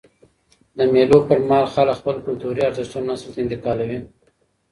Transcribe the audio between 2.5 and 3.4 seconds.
ارزښتونه نسل ته